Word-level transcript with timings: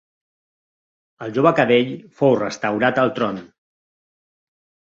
El 1.25 1.35
jove 1.35 1.51
Cadell 1.59 1.93
fou 2.21 2.35
restaurat 2.39 3.01
al 3.03 3.15
tron. 3.21 3.41